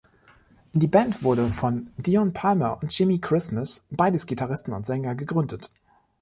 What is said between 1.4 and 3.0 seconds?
von Dion Palmer und